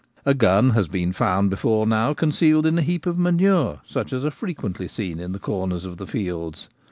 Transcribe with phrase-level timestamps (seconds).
[0.25, 4.25] A gun has been found before now concealed in a heap of manure, such as
[4.25, 6.69] are frequently seen in the corners of the fields.